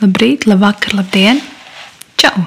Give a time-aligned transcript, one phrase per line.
[0.00, 1.42] Labrīt, labvakar, labdien!
[2.16, 2.46] Čau!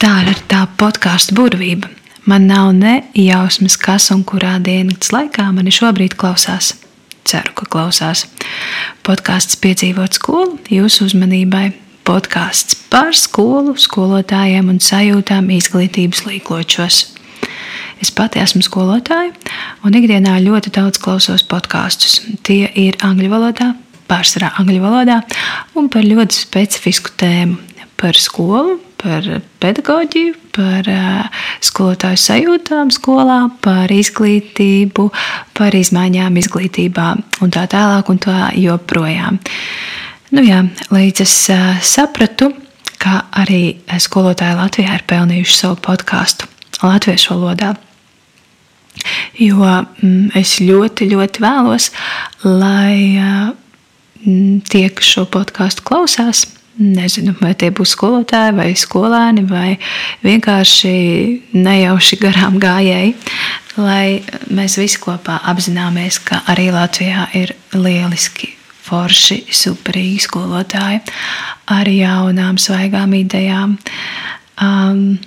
[0.00, 1.90] Tā ir tā podkāstu burvība.
[2.24, 6.70] Man nav ne jausmas, kas un kurā dienas laikā mani šobrīd klausās.
[7.28, 8.22] Ceru, ka klausās.
[9.04, 11.66] Podkāsts piedzīvot skolu jūsu uzmanībai.
[12.08, 17.02] Podkāsts par skolu, skolotājiem un sajūtām izglītības līkločos.
[18.00, 19.34] Es pati esmu skolotāja
[19.84, 22.22] un ikdienā ļoti daudz klausos podkāstus.
[22.40, 23.74] Tie ir angļu valodā,
[24.08, 25.22] pārsvarā angļu valodā,
[25.78, 27.58] un par ļoti specifisku tēmu-
[28.00, 29.22] par skolu, par
[29.60, 30.86] pedagoģiju, par
[31.60, 35.08] skolotāju sajūtām skolā, par izglītību,
[35.54, 37.08] par izmaiņām izglītībā
[37.42, 39.38] un tā tālāk un tā joprojām.
[40.30, 41.34] Nu jā, līdz es
[41.82, 42.52] sapratu,
[42.98, 46.46] ka arī skolotāji Latvijā ir pelnījuši savu podkāstu
[46.82, 47.76] latviešu valodā.
[49.38, 51.90] Jo mm, es ļoti, ļoti vēlos,
[52.44, 53.67] lai Mm,
[54.68, 56.44] tie, kas šo podkāstu klausās,
[56.78, 59.78] nezinu, vai tie būs skolotāji vai skolēni, vai
[60.22, 60.92] vienkārši
[61.56, 63.16] nejauši garām gājēji,
[63.78, 64.20] lai
[64.54, 68.54] mēs visi kopā apzināmies, ka arī Latvijā ir lieliski.
[68.88, 71.02] Forši, superīgi skolotāji
[71.68, 73.74] ar jaunām, svaigām idejām.
[74.64, 75.18] Um,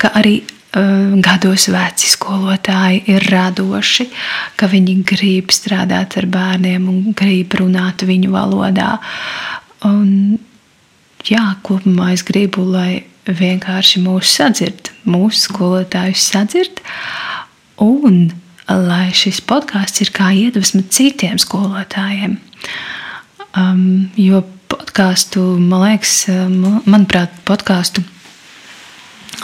[0.00, 0.38] ka arī
[0.74, 4.08] gados veci skolotāji ir radoši,
[4.58, 8.96] ka viņi grib strādāt ar bērniem un grib runāt viņu valodā.
[9.86, 10.38] Un,
[11.28, 16.82] jā, kopumā es gribu, lai vienkārši mūsu sadzird, mūsu skolotājus sadzird,
[17.80, 18.32] un
[18.68, 22.38] lai šis podkāsts ir kā iedvesma citiem skolotājiem.
[23.54, 26.24] Um, jo podkāstu, man liekas,
[26.88, 28.02] manuprāt, podkāstu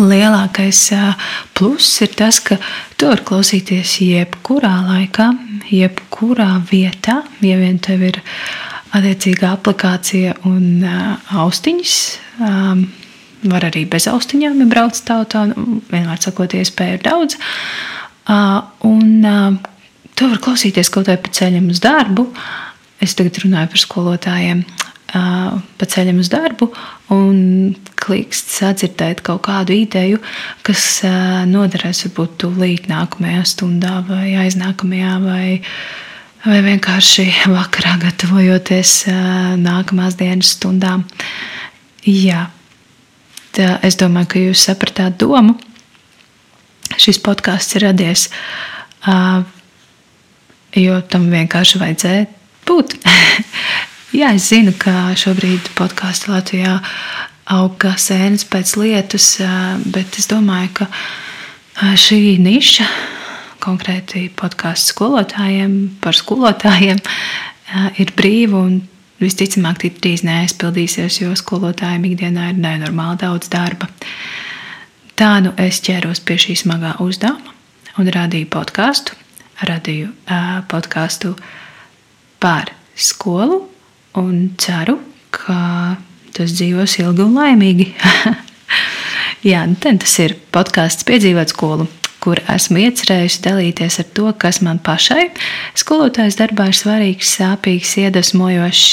[0.00, 0.80] lielākais
[1.56, 2.58] pluss ir tas, ka
[2.98, 5.30] tu vari klausīties jebkurā laikā,
[5.70, 8.20] jebkurā vietā, ja vien tev ir
[8.94, 10.84] attiecīga aplikācija un
[11.44, 11.96] austiņas.
[13.44, 15.44] Var arī bez austiņām, ja brauc tautā.
[15.90, 17.36] Vienmēr sakot, iespēja ir daudz.
[18.88, 19.10] Un
[20.14, 22.30] tu vari klausīties kaut vai pa ceļam uz darbu.
[23.04, 24.64] Es tagad runāju par skolotājiem
[25.14, 26.70] pa ceļam uz darbu
[27.14, 30.20] un klikst sadzirdēt kaut kādu ideju,
[30.66, 31.02] kas
[31.50, 35.46] noderēs varbūt tūlīt nākamajā stundā vai aiznākamajā vai,
[36.44, 38.96] vai vienkārši vakarā gatavojoties
[39.62, 41.06] nākamās dienas stundām.
[42.04, 42.50] Jā,
[43.56, 45.56] tā, es domāju, ka jūs sapratāt domu.
[47.00, 48.28] Šis podkāsts ir radies,
[50.78, 52.26] jo tam vienkārši vajadzēja
[52.68, 52.98] būt.
[54.14, 56.76] Jā, es zinu, ka šobrīd podkāstu Latvijā
[57.52, 59.28] aug kā sēnes pēc lietus,
[59.92, 62.86] bet es domāju, ka šī niša,
[63.64, 67.00] konkrēti podkāstu skolotājiem, par skolotājiem,
[68.00, 68.78] ir brīva un
[69.22, 73.88] visticamāk tik drīz neaizpildīsies, jo skolotājiem ikdienā ir nenormāli daudz darba.
[75.14, 77.54] Tā nu es ķēros pie šī smagā uzdevuma
[78.00, 79.14] un radīju podkāstu.
[79.64, 81.36] Radīju uh, podkāstu
[82.42, 83.60] par skolu
[84.18, 84.98] un ceru,
[85.30, 85.94] ka
[86.34, 87.90] tas dzīvos ilgi un laimīgi.
[89.50, 91.86] Jā, nu tas ir podkāsts Piedzīvot skolu,
[92.24, 95.28] kur esmu iecerējusi dalīties ar to, kas man pašai
[95.76, 98.86] skolotājas darbā ir svarīgs, sāpīgs, iedvesmojošs.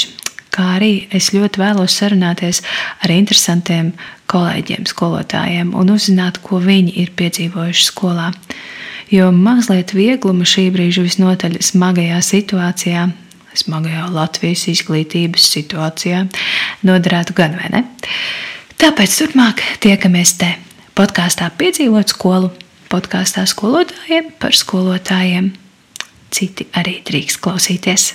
[0.52, 2.60] Kā arī es ļoti vēlos sarunāties
[3.00, 3.94] ar interesantiem
[4.28, 8.28] kolēģiem, skolotājiem un uzzināt, ko viņi ir piedzīvojuši skolā.
[9.12, 13.08] Jo mazliet viegluma šī brīža visnotaļ smagajā situācijā
[13.58, 16.24] smagajā Latvijas izglītības situācijā
[16.86, 17.84] noderētu gan vai ne.
[18.82, 20.50] Tāpēc turpmāk tiekamies te
[20.98, 22.50] podkāstā Piedzīvot skolu,
[22.92, 25.52] podkāstā skolotājiem par skolotājiem.
[26.32, 28.12] Citi arī drīkst klausīties.